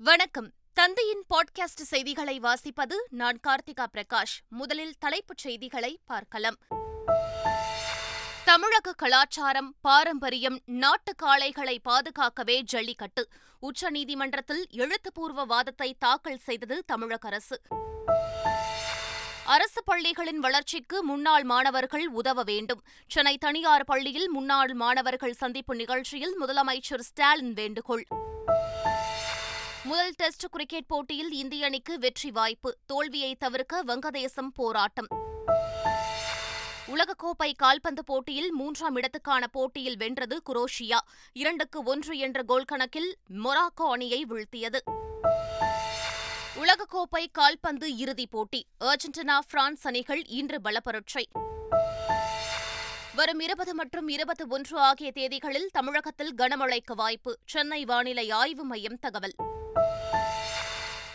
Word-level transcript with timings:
வணக்கம். 0.00 0.52
தந்தையின் 0.72 1.24
பாட்காஸ்ட் 1.30 1.82
செய்திகளை 1.82 2.40
வாசிப்பது 2.40 2.92
நான் 3.10 3.40
கார்த்திகா 3.46 3.86
பிரகாஷ். 3.92 4.36
முதலில் 4.48 4.94
தலைப்புச் 4.98 5.38
செய்திகளை 5.38 6.00
பார்க்கலாம். 6.06 6.56
தமிழக 8.44 8.92
கலாச்சாரம் 8.92 9.74
பாரம்பரியம் 9.80 10.60
நாட்டு 10.64 11.14
காளைகளை 11.22 11.78
பாதுகாக்கவே 11.88 12.60
ஜல்லிக்கட்டு. 12.60 13.28
உச்சநீதிமன்றத்தில் 13.62 14.68
எழுத்துப்பூர்வ 14.70 15.44
வாதத்தை 15.44 15.96
தாக்கல் 15.98 16.38
செய்தது 16.38 16.84
தமிழக 16.86 17.28
அரசு. 17.28 17.60
அரசு 19.44 19.82
பள்ளிகளின் 19.84 20.38
வளர்ச்சிக்கு 20.38 21.04
முன்னாள் 21.04 21.42
மாணவர்கள் 21.42 22.08
உதவ 22.08 22.42
வேண்டும். 22.42 22.84
சென்னை 23.08 23.38
தனியார் 23.38 23.84
பள்ளியில் 23.84 24.30
முன்னாள் 24.30 24.74
மாணவர்கள் 24.74 25.32
சந்திப்பு 25.32 25.74
நிகழ்ச்சியில் 25.74 26.36
முதலமைச்சர் 26.40 27.00
ஸ்டாலின் 27.00 27.52
வேண்டுகோள். 27.52 28.06
முதல் 29.88 30.12
டெஸ்ட் 30.16 30.46
கிரிக்கெட் 30.50 30.86
போட்டியில் 30.86 31.30
இந்திய 31.30 31.64
அணிக்கு 31.64 31.98
வெற்றி 31.98 32.30
வாய்ப்பு. 32.30 32.76
தோல்வியை 32.86 33.34
தவிர்க்க 33.34 33.84
வங்கதேசம் 33.84 34.48
போராட்டம். 34.54 35.06
உலகக்கோப்பை 36.86 37.52
கால்பந்து 37.56 38.04
போட்டியில் 38.04 38.52
மூன்றாம் 38.52 38.96
இடத்துக்கான 38.96 39.46
போட்டியில் 39.52 39.96
வென்றது 39.96 40.42
குரோஷியா. 40.46 40.98
இரண்டுக்கு 41.32 41.82
ஒன்று 41.82 42.18
என்ற 42.18 42.42
கோல் 42.42 42.64
கணக்கில் 42.64 43.16
மொராக்கோ 43.44 43.90
அணியை 43.90 44.26
வீழ்த்தியது. 44.30 44.78
உலகக்கோப்பை 46.56 47.26
கால்பந்து 47.32 47.96
இறுதிப் 47.96 48.30
போட்டி. 48.30 48.66
அர்ஜென்டினா 48.80 49.38
பிரான்ஸ் 49.50 49.86
அணிகள் 49.86 50.24
இன்று 50.26 50.60
பலப்பரட்சை. 50.60 51.24
வரும் 53.14 53.40
இருபது 53.40 53.74
மற்றும் 53.74 54.08
இருபத்தி 54.08 54.44
ஒன்று 54.48 54.78
ஆகிய 54.78 55.12
தேதிகளில் 55.14 55.66
தமிழகத்தில் 55.72 56.34
கனமழைக்கு 56.34 56.94
வாய்ப்பு. 56.94 57.38
சென்னை 57.44 57.84
வானிலை 57.84 58.30
ஆய்வு 58.30 58.64
மையம் 58.64 58.98
தகவல். 58.98 59.34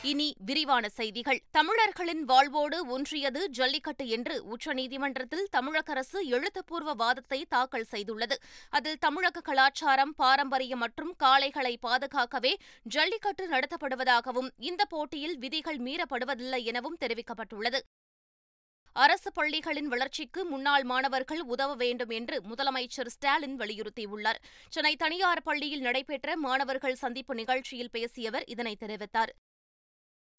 இனி 0.06 0.36
விரிவான 0.46 0.90
செய்திகள். 0.90 1.40
தமிழர்களின் 1.52 2.24
வாழ்வோடு 2.24 2.86
ஒன்றியது 2.86 3.50
ஜல்லிக்கட்டு 3.50 4.08
என்று 4.08 4.44
உச்சநீதிமன்றத்தில் 4.46 5.46
தமிழக 5.50 5.92
அரசு 5.92 6.28
எழுத்துப்பூர்வ 6.28 6.94
வாதத்தை 6.94 7.46
தாக்கல் 7.50 7.88
செய்துள்ளது. 7.92 8.36
அதில் 8.70 9.00
தமிழக 9.00 9.42
கலாச்சாரம் 9.42 10.14
பாரம்பரியம் 10.16 10.80
மற்றும் 10.80 11.16
காளைகளை 11.24 11.74
பாதுகாக்கவே 11.82 12.54
ஜல்லிக்கட்டு 12.84 13.48
நடத்தப்படுவதாகவும் 13.48 14.50
இந்த 14.58 14.86
போட்டியில் 14.86 15.38
விதிகள் 15.38 15.78
மீறப்படுவதில்லை 15.78 16.64
எனவும் 16.64 16.98
தெரிவிக்கப்பட்டுள்ளது. 17.02 17.82
அரசு 18.94 19.32
பள்ளிகளின் 19.32 19.88
வளர்ச்சிக்கு 19.88 20.46
முன்னாள் 20.46 20.84
மாணவர்கள் 20.84 21.42
உதவ 21.42 21.76
வேண்டும் 21.76 22.10
என்று 22.10 22.42
முதலமைச்சர் 22.42 23.08
ஸ்டாலின் 23.08 23.60
வலியுறுத்தியுள்ளார். 23.60 24.40
சென்னை 24.70 24.96
தனியார் 24.96 25.42
பள்ளியில் 25.44 25.82
நடைபெற்ற 25.82 26.38
மாணவர்கள் 26.38 26.96
சந்திப்பு 26.96 27.36
நிகழ்ச்சியில் 27.36 27.90
பேசிய 27.90 28.30
அவர் 28.30 28.46
இதனை 28.46 28.76
தெரிவித்தார். 28.80 29.32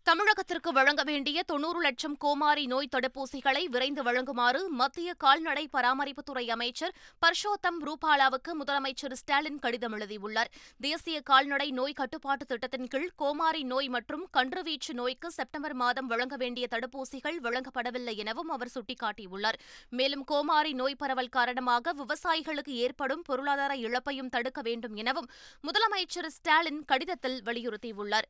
தமிழகத்திற்கு 0.08 0.70
வழங்க 0.76 1.02
வேண்டிய 1.08 1.42
தொன்னூறு 1.50 1.80
லட்சம் 1.80 2.16
கோமாரி 2.22 2.64
நோய் 2.72 2.90
தடுப்பூசிகளை 2.94 3.62
விரைந்து 3.74 4.02
வழங்குமாறு 4.02 4.60
மத்திய 4.80 5.14
கால்நடை 5.22 5.62
பராமரிப்புத்துறை 5.76 6.42
அமைச்சர் 6.54 6.92
பர்ஷோத்தம் 7.22 7.78
ரூபாலாவுக்கு 7.86 8.50
முதலமைச்சர் 8.60 9.14
ஸ்டாலின் 9.20 9.58
கடிதம் 9.58 9.92
எழுதியுள்ளார். 9.92 10.50
தேசிய 10.80 11.20
கால்நடை 11.30 11.68
நோய் 11.70 11.96
கட்டுப்பாட்டு 12.00 12.46
திட்டத்தின் 12.50 12.90
கீழ் 12.94 13.08
கோமாரி 13.22 13.62
நோய் 13.72 13.88
மற்றும் 13.88 14.28
கன்றுவீச்சு 14.36 14.94
நோய்க்கு 15.00 15.30
செப்டம்பர் 15.30 15.76
மாதம் 15.82 16.06
வழங்க 16.06 16.36
வேண்டிய 16.36 16.68
தடுப்பூசிகள் 16.70 17.40
வழங்கப்படவில்லை 17.48 18.16
எனவும் 18.24 18.48
அவர் 18.48 18.74
சுட்டிக்காட்டியுள்ளார். 18.76 19.60
மேலும் 19.88 20.24
கோமாரி 20.32 20.74
நோய் 20.82 21.00
பரவல் 21.02 21.34
காரணமாக 21.38 21.94
விவசாயிகளுக்கு 22.02 22.74
ஏற்படும் 22.86 23.26
பொருளாதார 23.30 23.74
இழப்பையும் 23.86 24.32
தடுக்க 24.36 24.60
வேண்டும் 24.62 24.94
எனவும் 24.94 25.30
முதலமைச்சர் 25.68 26.34
ஸ்டாலின் 26.38 26.82
கடிதத்தில் 26.84 27.42
வலியுறுத்தியுள்ளார். 27.42 28.28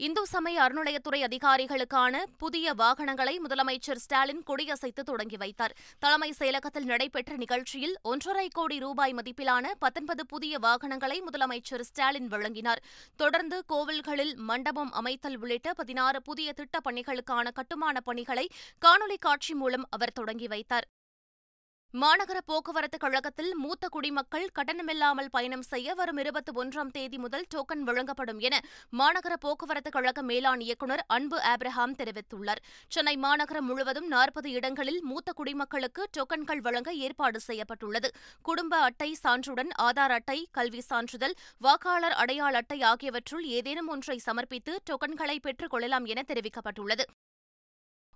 இந்து 0.00 0.26
சமய 0.26 0.62
அறநிலையத்துறை 0.62 1.24
அதிகாரிகளுக்கான 1.24 2.24
புதிய 2.38 2.72
வாகனங்களை 2.72 3.40
முதலமைச்சர் 3.40 3.94
ஸ்டாலின் 3.94 4.42
கொடியசைத்து 4.46 5.00
தொடங்கி 5.00 5.36
வைத்தார். 5.36 5.76
தலைமைச் 5.98 6.42
செயலகத்தில் 6.42 6.84
நடைபெற்ற 6.84 7.36
நிகழ்ச்சியில் 7.36 7.98
ஒன்றரை 8.02 8.48
கோடி 8.48 8.78
ரூபாய் 8.78 9.14
மதிப்பிலான 9.14 9.66
பத்தொன்பது 9.78 10.26
புதிய 10.26 10.58
வாகனங்களை 10.58 11.22
முதலமைச்சர் 11.22 11.80
ஸ்டாலின் 11.80 12.28
வழங்கினார். 12.28 12.82
தொடர்ந்து 13.16 13.64
கோவில்களில் 13.68 14.34
மண்டபம் 14.34 14.92
அமைத்தல் 14.92 15.38
உள்ளிட்ட 15.38 15.72
பதினாறு 15.72 16.22
புதிய 16.22 16.52
திட்டப் 16.52 16.86
பணிகளுக்கான 16.86 17.52
கட்டுமானப் 17.52 18.04
பணிகளை 18.04 18.48
காணொலி 18.86 19.18
காட்சி 19.18 19.54
மூலம் 19.54 19.86
அவர் 19.90 20.12
தொடங்கி 20.12 20.46
வைத்தார். 20.46 20.88
மாநகர 21.94 22.38
போக்குவரத்து 22.44 22.98
கழகத்தில் 22.98 23.54
மூத்த 23.54 23.88
குடிமக்கள் 23.88 24.48
கட்டணமில்லாமல் 24.54 25.28
பயணம் 25.30 25.62
செய்ய 25.62 25.94
வரும் 25.94 26.16
இருபத்தி 26.16 26.52
ஒன்றாம் 26.52 26.90
தேதி 26.90 27.18
முதல் 27.18 27.46
டோக்கன் 27.54 27.84
வழங்கப்படும் 27.88 28.38
என 28.38 28.60
மாநகர 28.98 29.34
போக்குவரத்து 29.40 29.90
கழக 29.90 30.22
மேலாண் 30.22 30.62
இயக்குநர் 30.66 31.02
அன்பு 31.06 31.38
ஆப்ரஹாம் 31.52 31.94
தெரிவித்துள்ளார். 32.00 32.60
சென்னை 32.88 33.16
மாநகரம் 33.16 33.64
முழுவதும் 33.64 34.06
நாற்பது 34.06 34.50
இடங்களில் 34.50 35.00
மூத்த 35.02 35.32
குடிமக்களுக்கு 35.32 36.04
டோக்கன்கள் 36.16 36.60
வழங்க 36.60 36.92
ஏற்பாடு 36.92 37.40
செய்யப்பட்டுள்ளது. 37.40 38.10
குடும்ப 38.42 38.76
அட்டை 38.76 39.10
சான்றுடன் 39.14 39.72
ஆதார் 39.82 40.14
அட்டை 40.18 40.48
கல்வி 40.52 40.80
சான்றிதழ் 40.80 41.36
வாக்காளர் 41.58 42.18
அடையாள 42.24 42.56
அட்டை 42.56 42.80
ஆகியவற்றுள் 42.82 43.46
ஏதேனும் 43.58 43.88
ஒன்றை 43.88 44.18
சமர்ப்பித்து 44.18 44.74
டோக்கன்களை 44.90 45.38
பெற்றுக் 45.38 45.70
கொள்ளலாம் 45.70 46.04
என 46.04 46.24
தெரிவிக்கப்பட்டுள்ளது. 46.28 47.06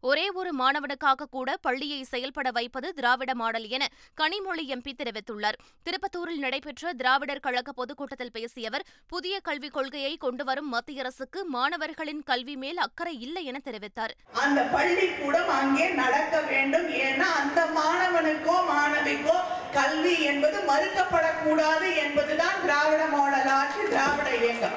ஒரே 0.09 0.25
ஒரு 0.41 0.51
மாணவனுக்காக 0.61 1.27
கூட 1.35 1.51
பள்ளியை 1.67 1.99
செயல்பட 2.13 2.49
வைப்பது 2.57 2.89
திராவிட 2.99 3.33
மாடல் 3.41 3.67
என 3.77 3.85
கனிமொழி 4.21 4.65
எம்பி 4.75 4.93
தெரிவித்துள்ளார். 5.01 5.59
திருப்பத்தூரில் 5.87 6.43
நடைபெற்ற 6.45 6.93
திராவிடர் 7.01 7.43
கழக 7.47 7.73
பொதுக்கூட்டத்தில் 7.81 8.33
பேசிய 8.37 8.71
அவர் 8.71 8.87
புதிய 9.12 9.35
கல்விக் 9.49 9.77
கொள்கையை 9.77 10.15
கொண்டுவரும் 10.25 10.69
மத்திய 10.75 11.03
அரசுக்கு 11.05 11.41
மாணவர்களின் 11.57 12.23
கல்வி 12.31 12.57
மேல் 12.62 12.81
அக்கறை 12.87 13.15
இல்லை 13.27 13.45
என 13.53 13.61
தெரிவித்தார். 13.69 14.15
அந்த 14.45 14.62
பள்ளிக்கூடம் 14.75 15.53
அங்கே 15.61 15.89
நடக்க 16.03 16.41
வேண்டும். 16.51 16.89
ஏன்னா 17.07 17.29
அந்த 17.43 17.61
மாணவனுக்கோ 17.79 18.57
மாணவிக்கோ 18.73 19.39
கல்வி 19.79 20.17
என்பது 20.31 20.59
மறுக்கப்படக்கூடாது 20.73 21.89
என்பதுதான் 22.05 22.59
திராவிட 22.67 23.05
மாடல் 23.15 23.53
ஆட்சி 23.61 23.83
திராவிட 23.93 24.29
இயக்கம். 24.41 24.77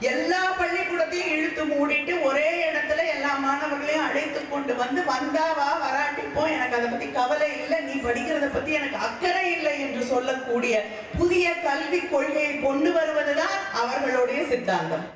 எல்லா 0.00 0.40
பள்ளிக்கூடத்தையும் 0.58 1.32
இழுத்து 1.36 1.64
மூடிட்டு 1.64 2.22
ஒரே 2.22 2.48
இடத்துல 2.70 3.06
எல்லா 3.14 3.36
மாணவர்களையும் 3.36 4.06
அழைத்து 4.08 4.48
கொண்டு 4.48 4.74
வந்து 4.74 5.00
வந்தாவா 5.00 5.68
வராட்டிப்போ 5.84 6.42
எனக்கு 6.54 6.76
அதை 6.76 6.88
பத்தி 6.90 7.10
கவலை 7.10 7.50
இல்லை. 7.62 7.80
நீ 7.80 7.92
படிக்கிறத 7.92 8.52
பத்தி 8.52 8.72
எனக்கு 8.72 8.96
அக்கறை 8.96 9.52
இல்லை 9.52 9.80
என்று 9.80 10.04
சொல்லக்கூடிய 10.04 10.84
புதிய 11.18 11.54
கல்வி 11.54 12.00
கொள்கையை 12.00 12.60
கொண்டு 12.60 12.92
வருவதுதான் 12.92 13.56
அவர்களுடைய 13.72 14.46
சித்தாந்தம். 14.46 15.06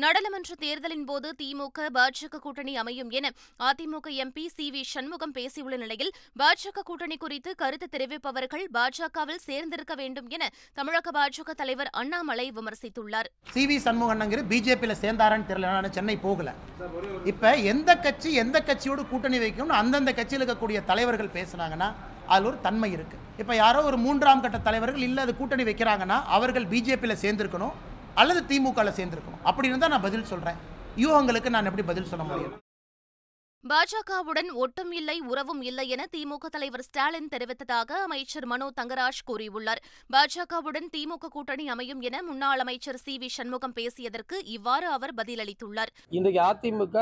நாடாளுமன்ற 0.00 0.52
தேர்தலின் 0.60 1.04
போது 1.08 1.28
திமுக 1.40 1.88
பாஜக 1.96 2.38
கூட்டணி 2.44 2.72
அமையும் 2.82 3.10
என 3.18 3.30
அதிமுக 3.68 4.06
எம்பி 4.24 4.44
சி 4.54 4.66
வி 4.74 4.82
சண்முகம் 4.92 5.34
பேசியுள்ள 5.38 5.76
நிலையில் 5.82 6.12
பாஜக 6.40 6.84
கூட்டணி 6.90 7.16
குறித்து 7.24 7.50
கருத்து 7.62 7.86
தெரிவிப்பவர்கள் 7.94 8.64
பாஜகவில் 8.76 9.42
சேர்ந்திருக்க 9.48 9.96
வேண்டும் 10.00 10.30
என 10.36 10.48
தமிழக 10.80 11.12
பாஜக 11.18 11.56
தலைவர் 11.60 11.90
அண்ணாமலை 12.02 12.46
விமர்சித்துள்ளார். 12.58 13.28
சி 13.54 13.64
வி 13.72 13.78
சண்முகண்ணங்கிற 13.86 14.46
பிஜேபியில் 14.54 15.00
சேர்ந்தாரான்னு 15.02 15.48
தெரியல. 15.52 15.74
நான் 15.76 15.96
சென்னை 15.98 16.16
போகல. 16.26 16.54
இப்போ 17.34 17.52
எந்த 17.74 17.90
கட்சி 18.06 18.32
எந்த 18.44 18.56
கட்சியோடு 18.70 19.04
கூட்டணி 19.12 19.40
வைக்கணும்னு 19.46 19.80
அந்தந்த 19.82 20.10
கட்சியில் 20.20 20.42
இருக்கக்கூடிய 20.42 20.80
தலைவர்கள் 20.90 21.34
பேசினாங்கன்னா 21.38 21.90
அதில் 22.32 22.50
ஒரு 22.50 22.58
தன்மை 22.66 22.92
இருக்கு. 22.96 23.16
இப்போ 23.42 23.54
யாரோ 23.64 23.80
ஒரு 23.92 23.96
மூன்றாம் 24.08 24.44
கட்ட 24.44 24.58
தலைவர்கள் 24.68 25.06
இல்லை 25.10 25.22
அது 25.28 25.32
கூட்டணி 25.38 25.64
வைக்கிறாங்கன்னா 25.72 26.20
அவர்கள் 26.36 26.70
பிஜேபியில் 26.74 27.22
சேர்ந்திருக்கணும். 27.24 27.76
அல்லது 28.20 28.40
திமுகவில் 28.50 28.96
சேர்ந்திருக்கணும். 28.98 29.42
அப்படின்னு 29.48 29.82
தான் 29.82 29.92
நான் 29.94 30.06
பதில் 30.08 30.28
சொல்கிறேன் 30.32 30.58
யூகங்களுக்கு 31.04 31.50
நான் 31.54 31.68
எப்படி 31.68 31.84
பதில் 31.90 32.10
சொல்ல 32.10 32.24
முடியும்? 32.30 32.58
பாஜகவுடன் 33.70 34.48
ஒட்டும் 34.62 34.92
இல்லை 34.98 35.14
உறவும் 35.30 35.60
இல்லை 35.68 35.84
என 35.94 36.02
திமுக 36.14 36.46
தலைவர் 36.54 36.84
ஸ்டாலின் 36.86 37.30
தெரிவித்ததாக 37.34 37.90
அமைச்சர் 38.06 38.46
மனோ 38.52 38.66
தங்கராஜ் 38.78 39.20
கூறியுள்ளார். 39.28 39.80
பாஜகவுடன் 40.14 40.88
திமுக 40.94 41.30
கூட்டணி 41.36 41.64
அமையும் 41.74 42.02
என 42.08 42.22
முன்னாள் 42.28 42.62
அமைச்சர் 42.64 43.00
சி 43.04 43.14
வி 43.22 43.28
சண்முகம் 43.36 43.76
பேசியதற்கு 43.78 44.38
இவ்வாறு 44.56 44.88
அவர் 44.96 45.14
பதிலளித்துள்ளார். 45.20 45.92
இன்றைக்கு 46.18 46.40
அதிமுக 46.50 46.98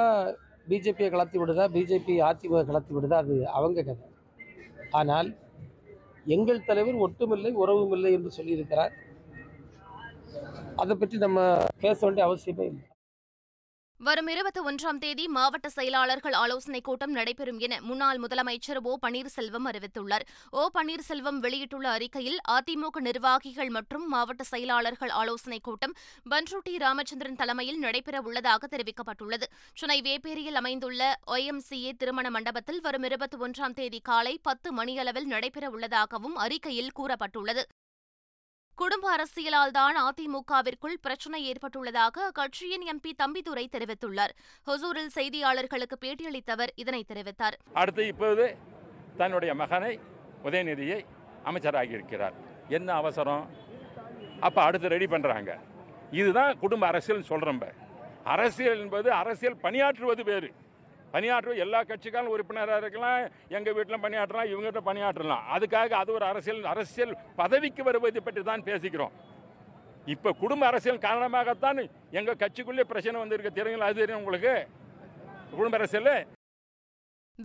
பிஜேபியை 0.70 1.10
கலத்தி 1.16 1.38
விடுதா 1.42 1.66
பிஜேபி 1.76 2.16
அதிமுக 2.30 2.62
கலத்தி 2.70 2.94
விடுதா 2.98 3.18
அது 3.24 3.36
அவங்க 3.58 3.86
கதை. 3.90 4.08
ஆனால் 5.00 5.30
எங்கள் 6.36 6.66
தலைவர் 6.70 7.02
ஒட்டுமில்லை 7.06 7.52
உறவும் 7.62 7.94
இல்லை 7.98 8.12
என்று 8.18 8.32
சொல்லியிருக்கிறார். 8.38 8.92
அதை 10.82 10.96
பற்றி 10.96 11.18
நம்ம 11.26 11.40
பேச 11.80 11.98
வேண்டிய 12.06 12.26
அவசியமே 12.26 12.66
இல்லை. 12.70 12.86
வரும் 14.00 14.28
இருபத்தி 14.32 14.60
ஒன்றாம் 14.60 14.98
தேதி 14.98 15.24
மாவட்ட 15.28 15.68
செயலாளர்கள் 15.68 16.32
ஆலோசனைக் 16.32 16.84
கூட்டம் 16.84 17.10
நடைபெறும் 17.10 17.58
என 17.58 17.80
முன்னாள் 17.80 18.20
முதலமைச்சர் 18.20 18.78
ஓ 18.82 18.92
பன்னீர்செல்வம் 19.06 19.66
அறிவித்துள்ளார். 19.70 20.24
ஓ 20.50 20.62
பன்னீர்செல்வம் 20.74 21.38
வெளியிட்டுள்ள 21.38 21.88
அறிக்கையில் 21.88 22.38
அதிமுக 22.48 23.00
நிர்வாகிகள் 23.00 23.68
மற்றும் 23.68 24.06
மாவட்ட 24.08 24.44
செயலாளர்கள் 24.52 25.12
ஆலோசனைக் 25.20 25.62
கூட்டம் 25.62 25.94
பன்ருட்டி 26.30 26.74
ராமச்சந்திரன் 26.78 27.36
தலைமையில் 27.36 27.78
நடைபெற 27.78 28.20
உள்ளதாக 28.20 28.68
தெரிவிக்கப்பட்டுள்ளது. 28.76 29.48
சென்னை 29.74 30.00
வேப்பேரியில் 30.02 30.60
அமைந்துள்ள 30.62 31.12
ஒய்எம்சிஏ 31.26 31.92
திருமண 31.98 32.30
மண்டபத்தில் 32.30 32.80
வரும் 32.80 33.02
இருபத்தி 33.02 33.38
ஒன்றாம் 33.38 33.76
தேதி 33.80 34.00
காலை 34.00 34.34
பத்து 34.42 34.72
மணியளவில் 34.72 35.26
நடைபெற 35.26 35.70
உள்ளதாகவும் 35.70 36.36
அறிக்கையில் 36.36 36.94
கூறப்பட்டுள்ளது. 36.98 37.64
குடும்ப 38.80 39.06
அரசியலால் 39.14 39.72
தான் 39.76 39.96
அதிமுகவிற்குள் 40.08 40.94
பிரச்சினை 41.04 41.40
ஏற்பட்டுள்ளதாக 41.50 42.16
அக்கட்சியின் 42.28 42.84
எம்பி 42.92 43.10
தம்பிதுரை 43.22 43.64
தெரிவித்துள்ளார். 43.74 44.32
ஹொசூரில் 44.68 45.10
செய்தியாளர்களுக்கு 45.16 45.96
பேட்டியளித்தவர் 46.04 46.72
இதனை 46.82 47.02
தெரிவித்தார். 47.10 47.56
அடுத்து 47.80 48.04
இப்போது 48.12 48.44
தன்னுடைய 49.20 49.54
மகனை 49.62 49.92
உதயநிதியை 50.46 51.00
அமைச்சராகி 51.50 51.94
இருக்கிறார் 51.98 52.38
என்ன 52.78 52.88
அவசரம்? 53.02 53.44
அப்போ 54.48 54.62
அடுத்து 54.68 54.94
ரெடி 54.94 55.08
பண்ணுறாங்க 55.14 55.50
இதுதான் 56.20 56.52
குடும்ப 56.64 56.86
அரசியல் 56.92 57.28
சொல்கிறோம் 57.32 57.62
அரசியல் 58.34 58.80
என்பது 58.84 59.08
அரசியல் 59.22 59.60
பணியாற்றுவது 59.66 60.22
வேறு. 60.30 60.50
பணியாற்றுவது 61.14 61.62
எல்லா 61.64 61.80
கட்சிக்காரும் 61.90 62.34
உறுப்பினராக 62.34 62.82
இருக்கலாம் 62.84 63.22
எங்கள் 63.56 63.76
வீட்டில் 63.78 64.02
பணியாற்றலாம் 64.04 64.50
இவங்ககிட்ட 64.52 64.82
பணியாற்றலாம். 64.90 65.44
அதுக்காக 65.56 66.00
அது 66.02 66.12
ஒரு 66.18 66.26
அரசியல் 66.32 66.70
அரசியல் 66.74 67.14
பதவிக்கு 67.42 67.84
வருவதை 67.88 68.22
பற்றி 68.26 68.42
தான் 68.50 68.66
பேசிக்கிறோம். 68.70 69.14
இப்போ 70.14 70.30
குடும்ப 70.42 70.62
அரசியல் 70.66 71.04
காரணமாகத்தான் 71.08 71.80
எங்கள் 72.18 72.40
கட்சிக்குள்ளே 72.42 72.84
பிரச்சனை 72.92 73.16
வந்திருக்கு. 73.22 73.58
தெரியுங்களா? 73.58 73.88
அது 73.90 74.02
தெரியும் 74.02 74.22
உங்களுக்கு? 74.22 74.54
குடும்ப 75.58 75.76
அரசியல்? 75.80 76.12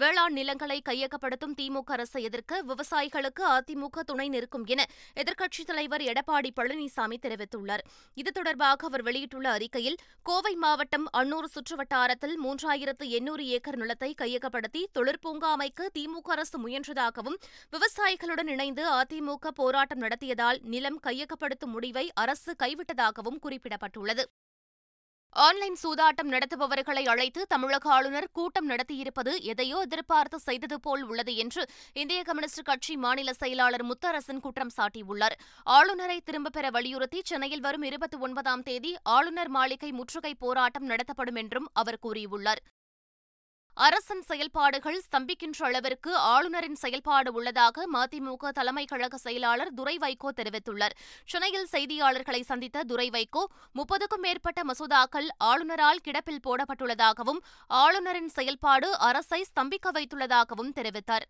வேளாண் 0.01 0.33
நிலங்களை 0.33 0.81
கையகப்படுத்தும் 0.89 1.53
திமுக 1.59 1.92
அரசை 1.95 2.24
எதிர்க்க 2.24 2.62
விவசாயிகளுக்கு 2.69 3.44
அதிமுக 3.50 4.00
துணை 4.00 4.30
நிற்கும் 4.30 4.65
என 4.65 4.86
எதிர்க்கட்சித் 5.15 5.65
தலைவர் 5.65 6.01
எடப்பாடி 6.01 6.50
பழனிசாமி 6.56 7.18
தெரிவித்துள்ளார். 7.25 7.83
இது 8.13 8.31
தொடர்பாக 8.31 8.88
அவர் 8.88 9.03
வெளியிட்டுள்ள 9.03 9.50
அறிக்கையில் 9.50 9.97
கோவை 10.24 10.56
மாவட்டம் 10.56 11.07
அன்னூர் 11.18 11.50
சுற்றுவட்டாரத்தில் 11.56 12.36
மூன்றாயிரத்து 12.44 13.07
எண்ணூறு 13.19 13.45
ஏக்கர் 13.47 13.77
நிலத்தை 13.77 14.15
கையகப்படுத்தி 14.21 14.83
தொழிற்பூங்கா 15.00 15.51
அமைக்க 15.57 15.89
திமுக 16.00 16.31
அரசு 16.38 16.59
முயன்றதாகவும் 16.68 17.38
விவசாயிகளுடன் 17.75 18.47
இணைந்து 18.47 18.86
அதிமுக 19.01 19.53
போராட்டம் 19.53 20.00
நடத்தியதால் 20.00 20.62
நிலம் 20.63 21.00
கையகப்படுத்தும் 21.03 21.75
முடிவை 21.77 22.12
அரசு 22.13 22.53
கைவிட்டதாகவும் 22.63 23.42
குறிப்பிடப்பட்டுள்ளது. 23.44 24.25
ஆன்லைன் 25.35 25.77
சூதாட்டம் 25.83 26.29
நடத்துபவர்களை 26.29 27.01
அழைத்து 27.05 27.45
தமிழக 27.47 27.89
ஆளுநர் 27.89 28.27
கூட்டம் 28.31 28.69
நடத்தியிருப்பது 28.69 29.39
எதையோ 29.41 29.79
எதிர்பார்த்து 29.79 30.39
செய்தது 30.39 30.79
போல் 30.79 31.03
உள்ளது 31.03 31.35
என்று 31.35 31.69
இந்திய 31.93 32.23
கம்யூனிஸ்ட் 32.23 32.61
கட்சி 32.63 32.97
மாநில 32.97 33.33
செயலாளர் 33.33 33.85
முத்தரசன் 33.85 34.39
குற்றம் 34.39 34.71
சாட்டியுள்ளார். 34.77 35.35
ஆளுநரை 35.63 36.21
திரும்பப் 36.21 36.53
பெற 36.53 36.69
வலியுறுத்தி 36.69 37.21
சென்னையில் 37.23 37.61
வரும் 37.61 37.81
இருபத்தி 37.81 38.17
ஒன்பதாம் 38.17 38.63
தேதி 38.63 38.95
ஆளுநர் 39.03 39.47
மாளிகை 39.47 39.91
முற்றுகை 39.91 40.33
போராட்டம் 40.35 40.85
நடத்தப்படும் 40.85 41.35
என்றும் 41.35 41.69
அவர் 41.73 41.99
கூறியுள்ளார். 42.03 42.63
அரசின் 43.77 44.22
செயல்பாடுகள் 44.22 44.98
ஸ்தம்பிக்கின்ற 45.06 45.60
அளவிற்கு 45.60 46.12
ஆளுநரின் 46.16 46.75
செயல்பாடு 46.75 47.33
உள்ளதாக 47.33 47.88
மதிமுக 47.94 48.51
தலைமை 48.51 48.86
கழக 48.86 49.18
செயலாளர் 49.18 49.74
துரை 49.74 49.95
வைகோ 49.98 50.30
தெரிவித்துள்ளார். 50.38 50.95
சென்னையில் 51.25 51.68
செய்தியாளர்களை 51.72 52.42
சந்தித்த 52.42 52.83
துரை 52.83 53.10
வைகோ 53.10 53.44
முப்பதுக்கும் 53.80 54.24
மேற்பட்ட 54.25 54.63
மசோதாக்கள் 54.63 55.27
ஆளுநரால் 55.44 56.04
கிடப்பில் 56.04 56.44
போடப்பட்டுள்ளதாகவும் 56.48 57.42
ஆளுநரின் 57.68 58.30
செயல்பாடு 58.30 58.98
அரசை 59.00 59.45
ஸ்தம்பிக்க 59.51 59.92
வைத்துள்ளதாகவும் 59.92 60.71
தெரிவித்தார். 60.75 61.28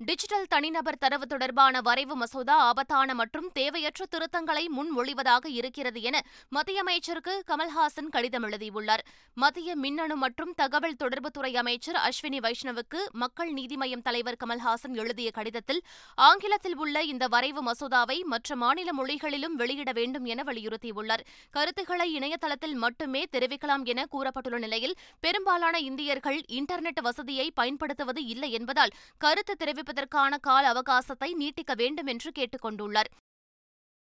டிஜிட்டல் 0.00 0.44
தனிநபர் 0.48 0.98
தரவு 0.98 1.26
தொடர்பான 1.26 1.80
வரைவு 1.80 2.14
மசோதா 2.16 2.56
ஆபத்தான 2.56 3.14
மற்றும் 3.14 3.46
தேவையற்ற 3.52 4.02
திருத்தங்களை 4.10 4.62
முன்மொழிவதாக 4.76 5.46
இருக்கிறது 5.50 6.00
என 6.02 6.16
மத்திய 6.48 6.80
அமைச்சருக்கு 6.80 7.34
கமல்ஹாசன் 7.46 8.10
கடிதம் 8.10 8.42
எழுதியுள்ளார். 8.42 9.02
மத்திய 9.36 9.76
மின்னணு 9.76 10.16
மற்றும் 10.16 10.52
தகவல் 10.54 10.94
தொடர்புத்துறை 10.98 11.50
அமைச்சர் 11.56 11.98
அஸ்வினி 12.02 12.38
வைஷ்ணவுக்கு 12.44 13.00
மக்கள் 13.12 13.50
நீதி 13.52 13.76
மய்யம் 13.76 14.04
தலைவர் 14.08 14.38
கமல்ஹாசன் 14.44 14.94
எழுதிய 14.94 15.30
கடிதத்தில் 15.30 15.82
ஆங்கிலத்தில் 16.18 16.76
உள்ள 16.76 17.02
இந்த 17.02 17.26
வரைவு 17.26 17.64
மசோதாவை 17.70 18.18
மற்ற 18.34 18.56
மாநில 18.56 18.92
மொழிகளிலும் 18.92 19.54
வெளியிட 19.54 19.92
வேண்டும் 19.92 20.24
என 20.24 20.42
வலியுறுத்தியுள்ளார். 20.42 21.26
கருத்துக்களை 21.50 22.08
இணையதளத்தில் 22.12 22.74
மட்டுமே 22.74 23.24
தெரிவிக்கலாம் 23.32 23.84
என 23.84 24.06
கூறப்பட்டுள்ள 24.12 24.58
நிலையில் 24.58 24.96
பெரும்பாலான 25.20 25.76
இந்தியர்கள் 25.90 26.40
இன்டர்நெட் 26.60 27.02
வசதியை 27.02 27.48
பயன்படுத்துவது 27.50 28.24
இல்லை 28.24 28.52
என்பதால் 28.52 28.96
கருத்து 29.18 29.56
தெரிவிப்பதற்கான 29.88 30.40
கால 30.40 30.72
அவகாசத்தை 30.72 31.34
நீட்டிக்க 31.34 31.74
வேண்டும் 31.74 32.06
என்று 32.06 32.32
கேட்டுக் 32.32 32.64
கொண்டுள்ளார். 32.64 33.10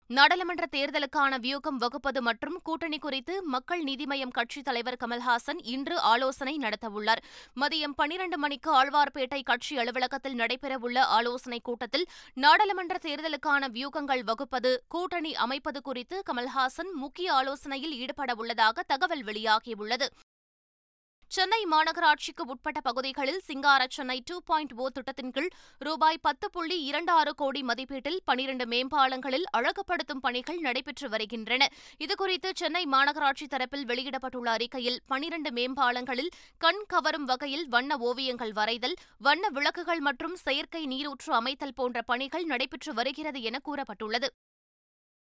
நாடாளுமன்ற 0.07 0.65
தேர்தலுக்கான 0.71 1.39
வியூகம் 1.39 1.77
வகுப்பது 1.77 2.21
மற்றும் 2.21 2.59
கூட்டணி 2.63 2.97
குறித்து 2.97 3.44
மக்கள் 3.44 3.83
நீதி 3.83 4.06
மய்யம் 4.06 4.31
கட்சித் 4.31 4.63
தலைவர் 4.63 4.97
கமல்ஹாசன் 5.06 5.59
இன்று 5.63 6.00
ஆலோசனை 6.00 6.57
நடத்தவுள்ளார். 6.57 7.21
மதியம் 7.56 7.94
பனிரண்டு 7.95 8.38
மணிக்கு 8.38 8.83
ஆழ்வார்பேட்டை 8.83 9.44
கட்சி 9.44 9.77
அலுவலகத்தில் 9.77 10.38
நடைபெறவுள்ள 10.38 10.97
ஆலோசனைக் 10.97 11.63
கூட்டத்தில் 11.63 12.07
நாடாளுமன்ற 12.33 12.97
தேர்தலுக்கான 13.01 13.68
வியூகங்கள் 13.68 14.23
வகுப்பது 14.23 14.83
கூட்டணி 14.88 15.35
அமைப்பது 15.35 15.81
குறித்து 15.81 16.23
கமல்ஹாசன் 16.33 16.91
முக்கிய 16.94 17.33
ஆலோசனையில் 17.33 18.06
ஈடுபடவுள்ளதாக 18.06 18.79
தகவல் 18.88 19.23
வெளியாகியுள்ளது. 19.23 20.07
சென்னை 21.36 21.60
மாநகராட்சிக்கு 21.72 22.44
உட்பட்ட 22.54 22.80
பகுதிகளில் 22.88 23.39
சிங்கார 23.45 23.81
சென்னை 23.95 24.18
டூ 24.30 24.38
பாயிண்ட் 24.50 24.74
ஓ 24.83 24.86
திட்டத்தின் 24.95 25.31
கீழ் 25.36 25.48
ரூபாய் 25.80 26.19
பத்து 26.22 26.48
புள்ளி 26.50 26.78
இரண்டு 26.88 27.12
ஆறு 27.12 27.31
கோடி 27.33 27.62
மதிப்பீட்டில் 27.69 28.18
பனிரண்டு 28.30 28.66
மேம்பாலங்களில் 28.66 29.45
அழகுபடுத்தும் 29.57 30.24
பணிகள் 30.25 30.60
நடைபெற்று 30.60 31.10
வருகின்றன. 31.10 31.69
இதுகுறித்து 32.06 32.51
சென்னை 32.54 32.83
மாநகராட்சி 32.95 33.48
தரப்பில் 33.54 33.88
வெளியிடப்பட்டுள்ள 33.92 34.50
அறிக்கையில் 34.57 35.01
பனிரண்டு 35.07 35.51
மேம்பாலங்களில் 35.60 36.31
கண் 36.57 36.83
கவரும் 36.94 37.30
வகையில் 37.31 37.66
வண்ண 37.69 37.98
ஓவியங்கள் 38.10 38.56
வரைதல் 38.62 39.00
வண்ண 39.28 39.48
விளக்குகள் 39.50 40.06
மற்றும் 40.10 40.38
செயற்கை 40.45 40.86
நீரூற்று 40.86 41.33
அமைத்தல் 41.33 41.78
போன்ற 41.81 42.01
பணிகள் 42.01 42.44
நடைபெற்று 42.44 42.94
வருகிறது 42.94 43.42
என 43.42 43.60
கூறப்பட்டுள்ளது. 43.69 44.30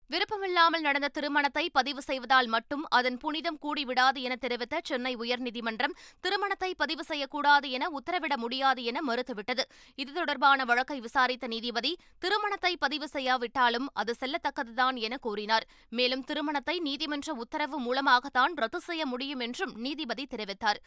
விருப்பமில்லாமல் 0.09 0.83
நடந்த 0.85 1.07
திருமணத்தை 1.15 1.63
பதிவு 1.77 2.01
செய்வதால் 2.01 2.47
மட்டும் 2.53 2.83
அதன் 2.97 3.17
புனிதம் 3.23 3.59
கூடிவிடாது 3.65 4.19
என 4.27 4.35
தெரிவித்த 4.35 4.79
சென்னை 4.89 5.13
உயர்நீதிமன்றம் 5.23 5.95
திருமணத்தை 6.21 6.71
பதிவு 6.81 7.03
செய்யக்கூடாது 7.03 7.69
என 7.77 7.89
உத்தரவிட 7.99 8.33
முடியாது 8.43 8.83
என 8.83 9.03
மறுத்துவிட்டது. 9.09 9.65
இது 9.95 10.11
தொடர்பான 10.13 10.65
வழக்கை 10.71 10.99
விசாரித்த 10.99 11.47
நீதிபதி 11.47 11.91
திருமணத்தை 12.19 12.73
பதிவு 12.85 13.09
செய்யாவிட்டாலும் 13.15 13.89
அது 13.93 14.13
செல்லத்தக்கதுதான் 14.21 14.99
என 15.07 15.17
கூறினார். 15.27 15.67
மேலும் 15.89 16.25
திருமணத்தை 16.31 16.77
நீதிமன்ற 16.87 17.33
உத்தரவு 17.45 17.79
மூலமாகத்தான் 17.87 18.55
ரத்து 18.63 18.81
செய்ய 18.89 19.05
முடியும் 19.05 19.43
என்றும் 19.47 19.75
நீதிபதி 19.85 20.25
தெரிவித்தார். 20.35 20.81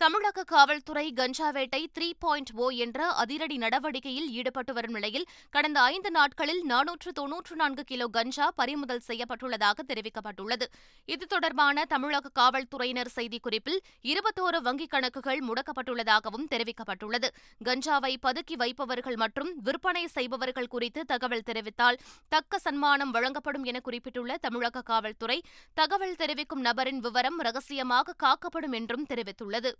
தமிழக 0.00 0.42
காவல்துறை 0.50 1.04
கஞ்சா 1.18 1.48
வேட்டை 1.56 1.80
த்ரீ 1.96 2.06
பாயிண்ட் 2.22 2.50
ஓ 2.62 2.66
என்ற 2.84 3.04
அதிரடி 3.22 3.56
நடவடிக்கையில் 3.62 4.26
ஈடுபட்டு 4.38 4.72
வரும் 4.76 4.96
நிலையில் 4.96 5.26
கடந்த 5.54 5.78
ஐந்து 5.92 6.10
நாட்களில் 6.16 6.60
நானூற்று 6.70 7.10
தொன்னூற்று 7.18 7.54
நான்கு 7.60 7.82
கிலோ 7.90 8.06
கஞ்சா 8.16 8.46
பறிமுதல் 8.60 9.02
செய்யப்பட்டுள்ளதாக 9.08 9.84
தெரிவிக்கப்பட்டுள்ளது. 9.90 10.66
இது 11.14 11.26
தொடர்பான 11.34 11.84
தமிழக 11.94 12.32
காவல்துறையினர் 12.40 13.12
செய்திக்குறிப்பில் 13.16 13.78
இருபத்தோரு 14.12 14.60
வங்கிக் 14.66 14.92
கணக்குகள் 14.94 15.40
முடக்கப்பட்டுள்ளதாகவும் 15.48 16.48
தெரிவிக்கப்பட்டுள்ளது. 16.52 17.30
கஞ்சாவை 17.68 18.12
பதுக்கி 18.26 18.58
வைப்பவர்கள் 18.64 19.18
மற்றும் 19.24 19.52
விற்பனை 19.68 20.04
செய்பவர்கள் 20.16 20.72
குறித்து 20.74 21.02
தகவல் 21.14 21.46
தெரிவித்தால் 21.50 22.00
தக்க 22.34 22.62
சன்மானம் 22.66 23.14
வழங்கப்படும் 23.18 23.66
என 23.72 23.84
குறிப்பிட்டுள்ள 23.88 24.38
தமிழக 24.48 24.84
காவல்துறை 24.92 25.38
தகவல் 25.80 26.20
தெரிவிக்கும் 26.24 26.64
நபரின் 26.68 27.02
விவரம் 27.08 27.40
ரகசியமாக 27.48 28.18
காக்கப்படும் 28.26 28.76
என்றும் 28.80 29.08
தெரிவித்துள்ளது. 29.12 29.72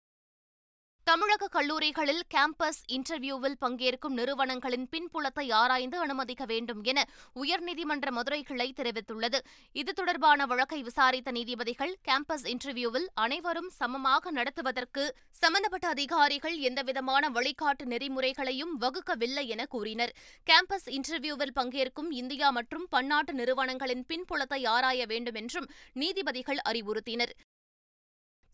தமிழக 1.08 1.49
கல்லூரிகளில் 1.54 2.20
கேம்பஸ் 2.34 2.78
இன்டர்வியூவில் 2.96 3.56
பங்கேற்கும் 3.61 4.14
நிறுவனங்களின் 4.18 4.87
பின்புலத்தை 4.92 5.44
ஆராய்ந்து 5.52 5.99
அனுமதிக்க 5.99 6.44
வேண்டும் 6.44 6.80
என 6.82 6.99
உயர்நீதிமன்ற 7.42 8.11
மதுரை 8.11 8.42
கிளை 8.42 8.68
தெரிவித்துள்ளது. 8.76 9.38
இது 9.73 9.92
தொடர்பான 9.92 10.46
வழக்கை 10.46 10.82
விசாரித்த 10.82 11.30
நீதிபதிகள் 11.30 11.92
கேம்பஸ் 12.08 12.46
இன்டர்வியூவில் 12.52 13.06
அனைவரும் 13.25 13.70
சமமாக 13.80 14.30
நடத்துவதற்கு 14.30 15.04
சம்பந்தப்பட்ட 15.42 15.88
அதிகாரிகள் 15.88 16.56
எந்தவிதமான 16.58 17.30
வழிகாட்டு 17.30 17.87
நெறிமுறைகளையும் 17.94 18.75
வகுக்கவில்லை 18.80 19.46
என 19.46 19.64
கூறினர். 19.66 20.14
கேம்பஸ் 20.50 20.88
இன்டர்வியூவில் 20.99 21.56
பங்கேற்கும் 21.61 22.11
இந்தியா 22.11 22.50
மற்றும் 22.50 22.87
பன்னாட்டு 22.88 23.34
நிறுவனங்களின் 23.34 24.06
பின்புலத்தை 24.12 24.66
ஆராய 24.66 25.06
வேண்டும் 25.06 25.34
என்றும் 25.34 25.68
நீதிபதிகள் 25.92 26.62
அறிவுறுத்தினர். 26.70 27.34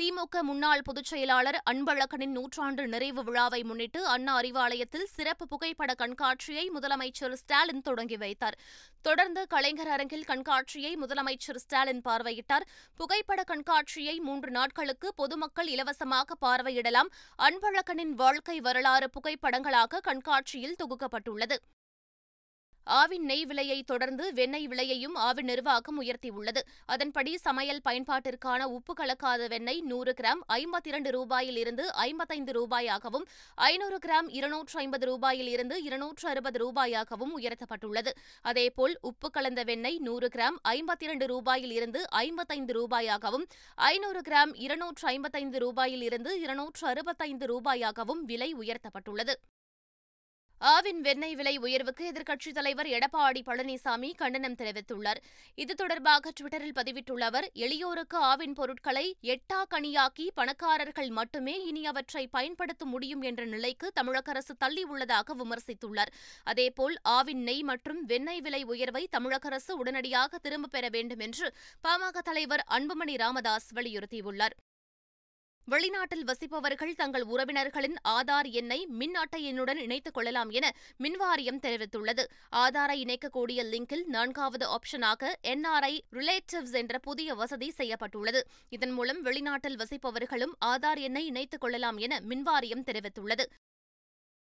திமுக 0.00 0.40
முன்னாள் 0.42 0.82
பொதுச் 0.82 1.04
செயலாளர் 1.04 1.62
அன்பழகனின் 1.70 2.32
நூற்றாண்டு 2.32 2.88
நிறைவு 2.88 3.24
விழாவை 3.24 3.62
முன்னிட்டு 3.62 4.06
அண்ணா 4.06 4.40
அறிவாலயத்தில் 4.40 5.04
சிறப்பு 5.04 5.48
புகைப்பட 5.48 5.94
கண்காட்சியை 5.94 6.70
முதலமைச்சர் 6.74 7.32
ஸ்டாலின் 7.32 7.82
தொடங்கி 7.82 8.16
வைத்தார். 8.16 8.58
தொடர்ந்து 9.02 9.46
கலைஞர் 9.46 9.88
அரங்கில் 9.88 10.24
கண்காட்சியை 10.24 10.96
முதலமைச்சர் 10.96 11.56
ஸ்டாலின் 11.56 12.00
பார்வையிட்டார். 12.08 12.66
புகைப்பட 12.96 13.42
கண்காட்சியை 13.42 14.20
மூன்று 14.20 14.50
நாட்களுக்கு 14.50 15.14
பொதுமக்கள் 15.14 15.66
இலவசமாக 15.66 16.34
பார்வையிடலாம். 16.46 17.10
அன்பழகனின் 17.38 18.14
வாழ்க்கை 18.14 18.60
வரலாறு 18.60 19.10
புகைப்படங்களாக 19.10 20.00
கண்காட்சியில் 20.00 20.76
தொகுக்கப்பட்டுள்ளது. 20.84 21.56
ஆவின் 22.86 23.24
நெய் 23.24 23.46
விலையை 23.46 23.82
தொடர்ந்து 23.82 24.32
வெண்ணெய் 24.32 24.68
விலையையும் 24.68 25.16
ஆவின் 25.16 25.44
நிர்வாகம் 25.44 26.02
உயர்த்தியுள்ளது. 26.02 26.60
அதன்படி 26.86 27.36
சமையல் 27.36 27.80
பயன்பாட்டிற்கான 27.88 28.62
உப்பு 28.62 28.92
கலக்காத 28.92 29.48
வெண்ணெய் 29.48 29.80
நூறு 29.80 30.14
கிராம் 30.20 30.40
ஐம்பத்தி 30.48 30.84
இரண்டு 30.84 31.10
ரூபாயில் 31.10 31.56
இருந்து 31.56 31.92
ஐம்பத்தைந்து 31.92 32.52
ரூபாயாகவும் 32.52 33.26
ஐநூறு 33.54 33.98
கிராம் 34.06 34.28
இருநூற்று 34.28 34.78
ஐம்பது 34.78 35.06
ரூபாயில் 35.06 35.46
இருந்து 35.46 35.82
இருநூற்று 35.82 36.28
அறுபது 36.28 36.58
ரூபாயாகவும் 36.58 37.34
உயர்த்தப்பட்டுள்ளது. 37.38 38.12
அதேபோல் 38.42 38.98
உப்பு 39.00 39.30
கலந்த 39.30 39.64
வெண்ணெய் 39.64 39.98
நூறு 39.98 40.28
கிராம் 40.28 40.58
ஐம்பத்தி 40.68 41.02
இரண்டு 41.02 41.26
ரூபாயில் 41.26 41.70
இருந்து 41.70 42.10
ஐம்பத்தைந்து 42.10 42.72
ரூபாயாகவும் 42.80 43.46
ஐநூறு 43.74 44.20
கிராம் 44.20 44.54
இருநூற்று 44.54 45.08
ஐம்பத்தைந்து 45.08 45.58
ரூபாயில் 45.58 46.02
இருந்து 46.02 46.40
இருநூற்று 46.40 46.86
அறுபத்தைந்து 46.86 47.46
ரூபாயாகவும் 47.46 48.22
விலை 48.24 48.54
உயர்த்தப்பட்டுள்ளது. 48.54 49.34
ஆவின் 50.62 51.00
வெண்ணெய் 51.00 51.34
விலை 51.34 51.58
உயர்வுக்கு 51.58 52.12
எதிர்க்கட்சித் 52.12 52.52
தலைவர் 52.52 52.86
எடப்பாடி 52.86 53.40
பழனிசாமி 53.46 54.14
கண்டனம் 54.14 54.54
தெரிவித்துள்ளார். 54.54 55.20
இது 55.54 55.74
தொடர்பாக 55.74 56.32
டுவிட்டரில் 56.40 56.74
பதிவிட்டுள்ள 56.74 57.20
அவர் 57.20 57.50
எளியோருக்கு 57.54 58.16
ஆவின் 58.20 58.54
பொருட்களை 58.54 59.16
எட்டா 59.22 59.60
கனியாக்கி 59.70 60.26
பணக்காரர்கள் 60.34 61.08
மட்டுமே 61.08 61.64
இனி 61.64 61.86
அவற்றை 61.86 62.26
பயன்படுத்த 62.26 62.84
முடியும் 62.84 63.22
என்ற 63.22 63.44
நிலைக்கு 63.44 63.90
தமிழக 63.94 64.30
அரசு 64.30 64.56
தள்ளியுள்ளதாக 64.64 65.36
விமர்சித்துள்ளார். 65.38 66.12
அதேபோல் 66.44 66.98
ஆவின் 67.08 67.42
நெய் 67.42 67.62
மற்றும் 67.62 68.04
வெண்ணெய் 68.04 68.40
விலை 68.40 68.62
உயர்வை 68.62 69.06
தமிழக 69.10 69.48
அரசு 69.48 69.76
உடனடியாக 69.76 70.38
திரும்பப் 70.38 70.70
பெற 70.70 70.88
வேண்டும் 70.88 71.18
என்று 71.18 71.54
பாமக 71.88 72.18
தலைவர் 72.18 72.64
அன்புமணி 72.70 73.16
ராமதாஸ் 73.16 73.74
வலியுறுத்தியுள்ளார். 73.74 74.56
வெளிநாட்டில் 75.68 76.24
வசிப்பவர்கள் 76.24 76.94
தங்கள் 76.94 77.22
உறவினர்களின் 77.22 77.96
ஆதார் 78.08 78.48
எண்ணை 78.50 78.86
மின் 78.86 79.14
அட்டை 79.14 79.52
எண்ணுடன் 79.52 79.76
இணைத்துக் 79.76 80.14
கொள்ளலாம் 80.14 80.50
என 80.50 80.72
மின்வாரியம் 80.98 81.60
தெரிவித்துள்ளது. 81.62 82.24
ஆதாரை 82.56 82.96
இணைக்கக்கூடிய 83.04 83.62
லிங்கில் 83.72 84.04
நான்காவது 84.06 84.66
ஆப்ஷனாக 84.66 85.32
என்ஆர்ஐ 85.42 85.94
ரிலேட்டிவ்ஸ் 86.12 86.72
என்ற 86.72 86.98
புதிய 86.98 87.34
வசதி 87.34 87.70
செய்யப்பட்டுள்ளது. 87.70 88.42
இதன் 88.68 88.90
மூலம் 88.90 89.24
வெளிநாட்டில் 89.24 89.76
வசிப்பவர்களும் 89.76 90.54
ஆதார் 90.64 90.98
எண்ணை 90.98 91.26
இணைத்துக் 91.26 91.60
கொள்ளலாம் 91.60 91.96
என 91.96 92.20
மின்வாரியம் 92.20 92.86
தெரிவித்துள்ளது. 92.86 93.46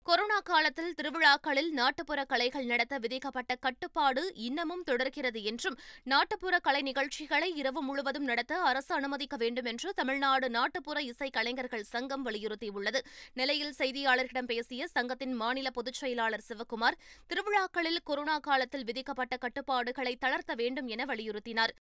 கொரோனா 0.07 0.39
காலத்தில் 0.39 0.93
திருவிழாக்களில் 0.93 1.69
நாட்டுப்புற 1.69 2.23
கலைகள் 2.23 2.65
நடத்த 2.65 2.97
விதிக்கப்பட்ட 2.97 3.55
கட்டுப்பாடு 3.55 4.31
இன்னமும் 4.35 4.83
தொடர்கிறது 4.83 5.43
என்றும் 5.43 5.77
நாட்டுப்புற 6.03 6.59
கலை 6.59 6.81
நிகழ்ச்சிகளை 6.81 7.55
இரவு 7.55 7.81
முழுவதும் 7.81 8.23
நடத்த 8.23 8.59
அரசு 8.61 8.95
அனுமதிக்க 8.95 9.37
வேண்டும் 9.37 9.65
என்று 9.65 9.93
தமிழ்நாடு 9.93 10.49
நாட்டுப்புற 10.49 11.01
இசை 11.01 11.29
கலைஞர்கள் 11.29 11.83
சங்கம் 11.83 12.25
வலியுறுத்தியுள்ளது. 12.25 13.01
நிலையில் 13.33 13.73
செய்தியாளர்களிடம் 13.77 14.45
பேசிய 14.45 14.87
சங்கத்தின் 14.87 15.33
மாநில 15.33 15.69
பொதுச் 15.69 15.93
செயலாளர் 15.93 16.45
சிவக்குமார் 16.47 16.99
திருவிழாக்களில் 17.27 17.99
கொரோனா 18.03 18.37
காலத்தில் 18.39 18.83
விதிக்கப்பட்ட 18.83 19.37
கட்டுப்பாடுகளை 19.37 20.15
தளர்த்த 20.15 20.53
வேண்டும் 20.55 20.87
என 20.87 21.05
வலியுறுத்தினார். 21.05 21.75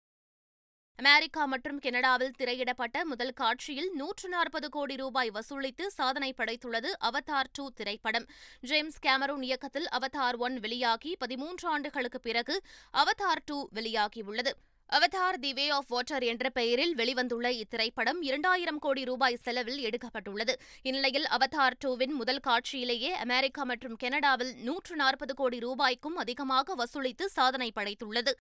அமெரிக்கா 0.99 1.45
மற்றும் 1.45 1.79
கனடாவில் 1.79 2.35
திரையிடப்பட்ட 2.39 3.05
முதல் 3.05 3.33
காட்சியில் 3.33 3.89
நூற்று 3.93 4.29
நாற்பது 4.29 4.69
கோடி 4.69 4.95
ரூபாய் 4.97 5.31
வசூலித்து 5.31 5.85
சாதனை 5.87 6.29
படைத்துள்ளது 6.41 6.91
அவதார் 7.09 7.51
டூ 7.53 7.65
திரைப்படம். 7.71 8.27
ஜேம்ஸ் 8.61 8.99
கேமரூன் 9.07 9.43
இயக்கத்தில் 9.43 9.89
அவதார் 9.99 10.37
ஒன் 10.37 10.59
வெளியாகி 10.59 11.17
பதிமூன்று 11.17 11.69
ஆண்டுகளுக்கு 11.69 12.21
பிறகு 12.21 12.57
அவதார் 12.95 13.43
டூ 13.45 13.59
வெளியாகியுள்ளது. 13.75 14.53
Avatar 14.91 15.39
the 15.41 15.53
way 15.53 15.67
of 15.69 15.91
water 15.95 16.23
என்ற 16.23 16.47
பெயரில் 16.51 16.95
வெளிவந்துள்ள 16.95 17.51
இத்திரைப்படம் 17.63 18.21
இரண்டாயிரம் 18.21 18.79
கோடி 18.79 19.05
ரூபாய் 19.05 19.43
செலவில் 19.43 19.83
எடுக்கப்பட்டுள்ளது. 19.89 20.57
இந்நிலையில் 20.83 21.29
அவதார் 21.39 21.79
டூவின் 21.79 22.13
முதல் 22.13 22.43
காட்சியிலேயே 22.49 23.13
அமெரிக்கா 23.27 23.65
மற்றும் 23.65 23.97
கனடாவில் 23.97 24.55
நூற்று 24.69 24.97
நாற்பது 24.97 25.35
கோடி 25.35 25.59
ரூபாய்க்கும் 25.59 26.17
அதிகமாக 26.17 26.75
வசூலித்து 26.75 27.27
சாதனை 27.39 27.71
படைத்துள்ளது. 27.81 28.35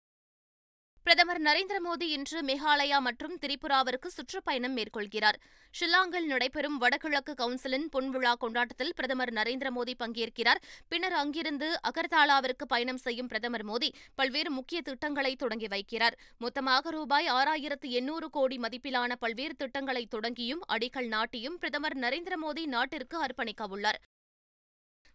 பிரதமர் 1.07 1.39
நரேந்திர 1.47 1.79
மோடி 1.85 2.07
இன்று 2.15 2.39
மேகாலயா 2.49 2.99
மற்றும் 3.07 3.37
திரிபுராவிற்கு 3.43 4.09
சுற்றுப்பயணம் 4.17 4.75
மேற்கொள்கிறார். 4.79 5.39
ஷில்லாங்கில் 5.75 6.29
நடைபெறும் 6.33 6.77
வடகிழக்கு 6.83 7.33
கவுன்சிலின் 7.41 7.87
பொன்விழா 7.95 8.33
கொண்டாட்டத்தில் 8.43 8.93
பிரதமர் 8.99 9.33
நரேந்திர 9.39 9.71
மோடி 9.77 9.95
பங்கேற்கிறார். 10.03 10.61
பின்னர் 10.89 11.17
அங்கிருந்து 11.23 11.69
அகர்தாலாவிற்கு 11.91 12.67
பயணம் 12.75 13.01
செய்யும் 13.07 13.31
பிரதமர் 13.33 13.67
மோடி 13.71 13.91
பல்வேறு 14.15 14.53
முக்கிய 14.59 14.81
திட்டங்களை 14.91 15.37
தொடங்கி 15.37 15.71
வைக்கிறார். 15.75 16.19
மொத்தமாக 16.45 16.91
ரூபாய் 16.91 17.31
ஆறாயிரத்து 17.39 17.91
எண்ணூறு 18.01 18.31
கோடி 18.31 18.59
மதிப்பிலான 18.67 19.19
பல்வேறு 19.25 19.57
திட்டங்களை 19.65 20.07
தொடங்கியும் 20.17 20.65
அடிக்கல் 20.77 21.11
நாட்டியும் 21.17 21.59
பிரதமர் 21.65 21.99
நரேந்திர 22.07 22.37
மோடி 22.47 22.65
நாட்டிற்கு 22.77 23.19
அர்ப்பணிக்கவுள்ளார் 23.27 24.01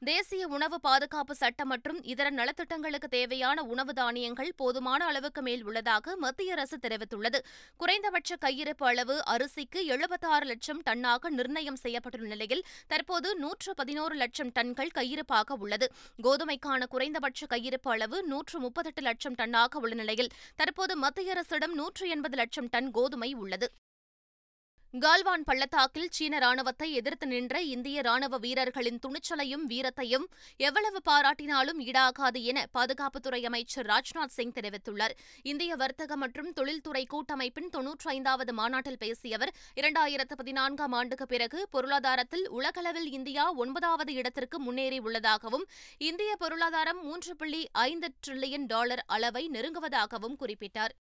தேசிய 0.02 0.48
உணவு 0.48 0.80
பாதுகாப்பு 0.80 1.36
சட்டம் 1.36 1.68
மற்றும் 1.68 2.00
இதர 2.04 2.30
நலத்திட்டங்களுக்கு 2.30 3.08
தேவையான 3.10 3.64
உணவு 3.64 3.94
தானியங்கள் 3.94 4.52
போதுமான 4.56 5.06
அளவுக்கு 5.06 5.42
மேல் 5.42 5.64
உள்ளதாக 5.64 6.16
மத்திய 6.16 6.54
அரசு 6.54 6.78
தெரிவித்துள்ளது. 6.78 7.40
குறைந்தபட்ச 7.78 8.36
கையிருப்பு 8.36 8.86
அளவு 8.86 9.24
அரிசிக்கு 9.26 9.86
எழுபத்தாறு 9.86 10.46
லட்சம் 10.46 10.82
டன்னாக 10.90 11.30
நிர்ணயம் 11.30 11.80
செய்யப்பட்டுள்ள 11.84 12.28
நிலையில் 12.28 12.66
தற்போது 12.88 13.36
நூற்று 13.36 13.74
பதினோரு 13.74 14.16
லட்சம் 14.16 14.52
டன்கள் 14.60 14.94
கையிருப்பாக 14.94 15.56
உள்ளது. 15.56 15.92
கோதுமைக்கான 16.24 16.84
குறைந்தபட்ச 16.88 17.46
கையிருப்பு 17.50 17.90
அளவு 17.90 18.24
நூற்று 18.24 18.60
முப்பத்தெட்டு 18.60 19.02
லட்சம் 19.02 19.34
டன்னாக 19.34 19.76
உள்ள 19.76 19.96
நிலையில் 19.96 20.32
தற்போது 20.56 20.96
மத்திய 20.98 21.32
அரசிடம் 21.32 21.74
நூற்று 21.74 22.10
எண்பது 22.10 22.36
லட்சம் 22.36 22.70
டன் 22.70 22.92
கோதுமை 22.92 23.34
உள்ளது. 23.34 23.70
கால்வான் 25.04 25.44
பள்ளத்தாக்கில் 25.48 26.12
சீன 26.16 26.40
ராணுவத்தை 26.40 26.88
எதிர்த்து 27.00 27.26
நின்ற 27.32 27.62
இந்திய 27.62 28.02
ராணுவ 28.08 28.38
வீரர்களின் 28.44 29.00
துணிச்சலையும் 29.06 29.64
வீரத்தையும் 29.72 30.26
எவ்வளவு 30.68 31.00
பாராட்டினாலும் 31.10 31.80
ஈடாகாது 31.86 32.40
என 32.52 32.60
பாதுகாப்புத்துறை 32.78 33.42
அமைச்சர் 33.50 33.88
ராஜ்நாத் 33.92 34.34
சிங் 34.36 34.54
தெரிவித்துள்ளார். 34.58 35.16
இந்திய 35.52 35.76
வர்த்தக 35.76 36.16
மற்றும் 36.24 36.52
தொழில்துறை 36.54 37.04
கூட்டமைப்பின் 37.14 37.70
தொன்னூற்றி 37.76 38.10
ஐந்தாவது 38.16 38.54
மாநாட்டில் 38.54 39.02
பேசிய 39.04 39.40
அவர் 39.40 39.54
இரண்டாயிரத்து 39.82 40.38
பதினான்காம் 40.42 40.96
ஆண்டுக்கு 41.00 41.28
பிறகு 41.34 41.62
பொருளாதாரத்தில் 41.76 42.46
உலகளவில் 42.60 43.10
இந்தியா 43.20 43.46
ஒன்பதாவது 43.64 44.14
இடத்திற்கு 44.14 44.60
முன்னேறியுள்ளதாகவும் 44.68 45.66
இந்திய 46.12 46.34
பொருளாதாரம் 46.36 47.02
மூன்று 47.04 47.36
புள்ளி 47.36 47.64
ஐந்து 47.90 48.10
டிரில்லியன் 48.28 48.70
டாலர் 48.74 49.04
அளவை 49.08 49.44
நெருங்குவதாகவும் 49.50 50.40
குறிப்பிட்டார். 50.44 50.96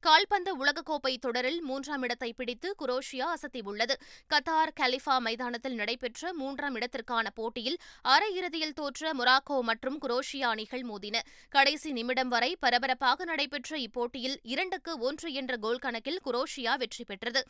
கால்பந்து 0.00 0.52
உலகக்கோப்பை 0.64 1.16
தொடரில் 1.16 1.62
மூன்றாம் 1.62 2.02
இடத்தை 2.02 2.32
பிடித்து 2.32 2.74
குரோஷியா 2.78 3.26
அசத்தியுள்ளது. 3.34 3.94
கத்தார் 4.30 4.72
கலிஃபா 4.80 5.18
மைதானத்தில் 5.18 5.74
நடைபெற்ற 5.74 6.32
மூன்றாம் 6.34 6.74
இடத்திற்கான 6.74 7.26
போட்டியில் 7.34 7.78
அரையிறுதியில் 8.04 8.72
தோற்ற 8.72 9.12
மொராக்கோ 9.14 9.62
மற்றும் 9.62 9.98
குரோஷியா 10.00 10.48
அணிகள் 10.54 10.82
மோதின. 10.82 11.16
கடைசி 11.48 11.92
நிமிடம் 11.92 12.28
வரை 12.28 12.56
பரபரப்பாக 12.60 13.24
நடைபெற்ற 13.24 13.78
இப்போட்டியில் 13.78 14.38
இரண்டுக்கு 14.42 14.98
ஒன்று 14.98 15.32
என்ற 15.32 15.56
கோல் 15.56 15.78
கணக்கில் 15.78 16.20
குரோஷியா 16.24 16.78
வெற்றி 16.78 17.04
பெற்றது. 17.04 17.42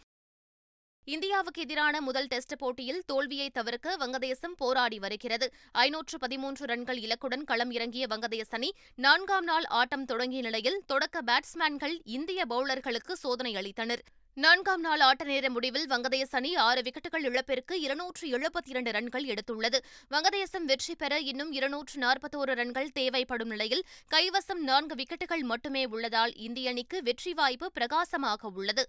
இந்தியாவுக்கு 1.06 1.60
எதிரான 1.60 2.00
முதல் 2.00 2.26
டெஸ்ட் 2.26 2.54
போட்டியில் 2.56 3.00
தோல்வியை 3.06 3.46
தவிர்க்க 3.50 3.96
வங்கதேசம் 3.96 4.54
போராடி 4.56 4.98
வருகிறது. 4.98 5.46
ஐநூற்று 5.72 6.18
பதிமூன்று 6.18 6.64
ரன்கள் 6.66 6.98
இலக்குடன் 6.98 7.44
களம் 7.44 7.70
இறங்கிய 7.70 8.06
வங்கதேச 8.06 8.50
அணி 8.50 8.70
நான்காம் 8.94 9.44
நாள் 9.44 9.66
ஆட்டம் 9.78 10.04
தொடங்கிய 10.04 10.42
நிலையில் 10.42 10.78
தொடக்க 10.86 11.22
பேட்ஸ்மேன்கள் 11.22 11.96
இந்திய 12.04 12.44
பவுலர்களுக்கு 12.46 13.12
சோதனை 13.12 13.54
அளித்தனர். 13.54 14.02
நான்காம் 14.36 14.80
நாள் 14.80 15.00
ஆட்ட 15.00 15.24
நேர 15.24 15.50
முடிவில் 15.50 15.88
வங்கதேச 15.88 16.30
அணி 16.30 16.54
ஆறு 16.66 16.82
விக்கெட்டுகள் 16.82 17.26
இழப்பிற்கு 17.30 17.80
இருநூற்று 17.80 18.38
எழுபத்தி 18.38 18.70
இரண்டு 18.74 18.90
ரன்கள் 18.90 19.24
எடுத்துள்ளது. 19.24 19.78
வங்கதேசம் 20.10 20.64
வெற்றி 20.64 20.94
பெற 20.94 21.18
இன்னும் 21.32 21.52
இருநூற்று 21.52 21.98
நாற்பத்தோரு 22.06 22.54
ரன்கள் 22.62 22.94
தேவைப்படும் 23.00 23.48
நிலையில் 23.48 23.86
கைவசம் 24.14 24.64
நான்கு 24.70 24.94
விக்கெட்டுகள் 24.94 25.46
மட்டுமே 25.52 25.84
உள்ளதால் 25.84 26.34
இந்திய 26.48 26.70
அணிக்கு 26.70 27.02
வெற்றி 27.02 27.32
வாய்ப்பு 27.32 27.68
பிரகாசமாக 27.72 28.50
உள்ளது. 28.54 28.86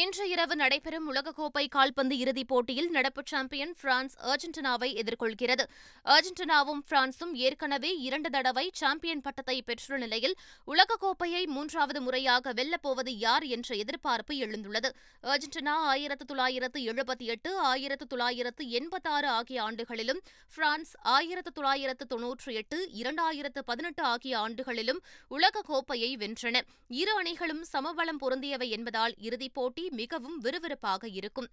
இன்று 0.00 0.24
இரவு 0.28 0.54
நடைபெறும் 0.56 1.04
உலகக்கோப்பை 1.10 1.68
கால்பந்து 1.68 2.14
இறுதிப் 2.18 2.48
போட்டியில் 2.48 2.88
நடப்பு 2.90 3.22
சாம்பியன் 3.24 3.74
பிரான்ஸ் 3.80 4.14
அர்ஜென்டினாவை 4.30 4.88
எதிர்கொள்கிறது. 5.00 5.64
அர்ஜென்டினாவும் 6.04 6.80
பிரான்சும் 6.88 7.32
ஏற்கனவே 7.32 7.90
இரண்டு 7.98 8.30
தடவை 8.30 8.70
சாம்பியன் 8.72 9.20
பட்டத்தை 9.20 9.62
பெற்றுள்ள 9.62 9.98
நிலையில் 10.04 10.34
உலகக்கோப்பையை 10.66 11.42
மூன்றாவது 11.46 12.00
முறையாக 12.00 12.52
வெல்லப்போவது 12.52 13.12
யார் 13.18 13.44
என்ற 13.56 13.76
எதிர்பார்ப்பு 13.76 14.34
எழுந்துள்ளது. 14.34 14.90
அர்ஜென்டினா 15.22 15.76
ஆயிரத்து 15.92 16.24
தொள்ளாயிரத்து 16.24 16.80
எழுபத்தி 16.80 17.28
எட்டு 17.34 17.52
ஆயிரத்து 17.58 18.06
தொள்ளாயிரத்து 18.06 18.68
எண்பத்தாறு 18.70 19.28
ஆகிய 19.28 19.62
ஆண்டுகளிலும் 19.62 20.20
பிரான்ஸ் 20.54 20.92
ஆயிரத்து 21.02 21.52
தொள்ளாயிரத்து 21.52 22.06
தொன்னூற்றி 22.14 22.52
எட்டு 22.62 22.80
இரண்டாயிரத்து 23.02 23.62
பதினெட்டு 23.64 24.02
ஆகிய 24.02 24.38
ஆண்டுகளிலும் 24.38 25.00
உலகக்கோப்பையை 25.30 26.12
வென்றன. 26.24 26.56
இரு 26.88 27.14
அணிகளும் 27.22 27.64
சமபலம் 27.72 28.22
பொருந்தியவை 28.24 28.70
என்பதால் 28.70 29.16
இறுதிப் 29.18 29.54
போட்டி 29.54 29.82
மிகவும் 29.90 30.38
விறுவிறுப்பாக 30.38 31.08
இருக்கும். 31.08 31.48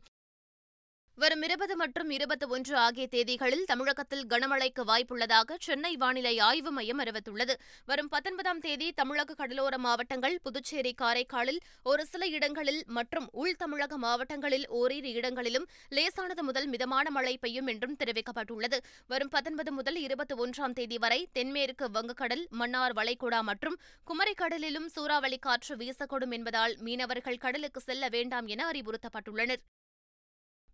வரும் 1.21 1.43
இருபது 1.45 1.73
மற்றும் 1.79 2.11
இருபத்தி 2.15 2.45
ஒன்று 2.55 2.73
ஆகிய 2.83 3.05
தேதிகளில் 3.13 3.65
தமிழகத்தில் 3.71 4.23
கனமழைக்கு 4.31 4.83
வாய்ப்புள்ளதாக 4.89 5.57
சென்னை 5.65 5.91
வானிலை 6.03 6.31
ஆய்வு 6.47 6.71
மையம் 6.77 7.01
அறிவித்துள்ளது. 7.03 7.53
வரும் 7.89 8.09
பத்தொன்பதாம் 8.13 8.61
தேதி 8.65 8.87
தமிழக 8.99 9.35
கடலோர 9.41 9.77
மாவட்டங்கள் 9.85 10.35
புதுச்சேரி 10.45 10.93
காரைக்காலில் 11.01 11.59
ஒரு 11.91 12.05
சில 12.11 12.27
இடங்களில் 12.37 12.81
மற்றும் 12.97 13.27
உள் 13.41 13.59
தமிழக 13.63 13.99
மாவட்டங்களில் 14.05 14.65
ஓரிரு 14.79 15.11
இடங்களிலும் 15.19 15.67
லேசானது 15.97 16.45
முதல் 16.49 16.67
மிதமான 16.73 17.11
மழை 17.17 17.35
பெய்யும் 17.43 17.69
என்றும் 17.73 17.97
தெரிவிக்கப்பட்டுள்ளது. 18.03 18.79
வரும் 19.13 19.31
பத்தொன்பது 19.35 19.73
முதல் 19.79 19.99
இருபத்தி 20.05 20.37
ஒன்றாம் 20.45 20.75
தேதி 20.79 20.99
வரை 21.05 21.21
தென்மேற்கு 21.37 21.87
வங்கக்கடல் 21.97 22.43
மன்னார் 22.61 22.97
வளைகுடா 23.01 23.41
மற்றும் 23.51 23.77
குமரிக்கடலிலும் 24.11 24.89
சூறாவளி 24.95 25.39
காற்று 25.47 25.75
வீசக்கூடும் 25.83 26.35
என்பதால் 26.39 26.75
மீனவர்கள் 26.87 27.41
கடலுக்கு 27.45 27.83
செல்ல 27.89 28.09
வேண்டாம் 28.17 28.49
என 28.55 28.65
அறிவுறுத்தப்பட்டுள்ளனர். 28.71 29.63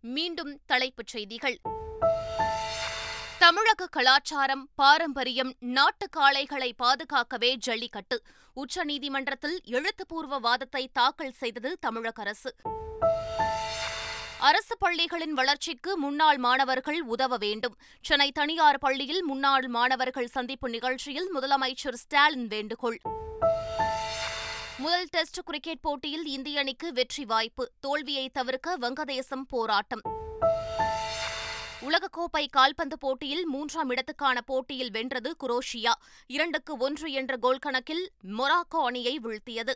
மீண்டும் 0.00 0.60
தலைப்புச் 0.66 1.06
செய்திகள். 1.06 1.60
தமிழக 3.38 3.86
கலாச்சாரம் 3.86 4.68
பாரம்பரியம் 4.74 5.54
நாட்டு 5.58 6.08
காளைகளை 6.16 6.72
பாதுகாக்கவே 6.78 7.54
ஜல்லிக்கட்டு. 7.54 8.22
உச்சநீதிமன்றத்தில் 8.56 9.62
எழுத்துப்பூர்வ 9.64 10.38
வாதத்தை 10.38 10.90
தாக்கல் 10.92 11.32
செய்தது 11.32 11.76
தமிழக 11.80 12.22
அரசு. 12.22 12.54
அரசு 14.38 14.76
பள்ளிகளின் 14.78 15.30
வளர்ச்சிக்கு 15.30 15.98
முன்னாள் 15.98 16.36
மாணவர்கள் 16.36 17.00
உதவ 17.00 17.36
வேண்டும். 17.36 17.76
சென்னை 18.02 18.32
தனியார் 18.32 18.78
பள்ளியில் 18.78 19.24
முன்னாள் 19.24 19.66
மாணவர்கள் 19.66 20.26
சந்திப்பு 20.26 20.68
நிகழ்ச்சியில் 20.68 21.34
முதலமைச்சர் 21.34 21.94
ஸ்டாலின் 21.94 22.46
வேண்டுகோள். 22.46 23.00
முதல் 24.78 25.06
டெஸ்ட் 25.10 25.38
கிரிக்கெட் 25.44 25.80
போட்டியில் 25.80 26.24
இந்திய 26.24 26.60
அணிக்கு 26.60 26.92
வெற்றி 26.92 27.24
வாய்ப்பு. 27.24 27.70
தோல்வியை 27.80 28.28
தவிர்க்க 28.28 28.78
வங்கதேசம் 28.78 29.44
போராட்டம். 29.48 30.00
உலகக்கோப்பை 31.80 32.46
கால்பந்து 32.50 32.98
போட்டியில் 32.98 33.46
மூன்றாம் 33.46 33.90
இடத்துக்கான 33.90 34.40
போட்டியில் 34.46 34.90
வென்றது 34.90 35.36
குரோஷியா. 35.40 35.92
இரண்டுக்கு 36.26 36.76
ஒன்று 36.76 37.12
என்ற 37.12 37.36
கோல் 37.36 37.58
கணக்கில் 37.58 38.10
மொராக்கோ 38.38 38.84
அணியை 38.84 39.20
வீழ்த்தியது. 39.24 39.72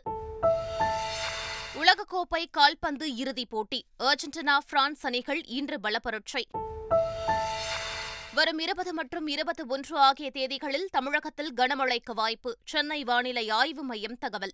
உலகக்கோப்பை 1.75 2.45
கால்பந்து 2.51 3.15
இறுதிப் 3.15 3.49
போட்டி. 3.49 3.85
அர்ஜென்டினா 3.99 4.57
பிரான்ஸ் 4.69 5.05
அணிகள் 5.05 5.43
இன்று 5.45 5.79
பலப்பரட்சை. 5.79 6.47
வரும் 8.33 8.59
இருபது 8.59 8.93
மற்றும் 8.93 9.27
இருபத்தி 9.27 9.63
ஒன்று 9.67 9.97
ஆகிய 9.97 10.31
தேதிகளில் 10.33 10.85
தமிழகத்தில் 10.85 11.53
கனமழைக்கு 11.53 12.11
வாய்ப்பு. 12.13 12.57
சென்னை 12.65 13.03
வானிலை 13.03 13.49
ஆய்வு 13.49 13.83
மையம் 13.83 14.17
தகவல். 14.17 14.53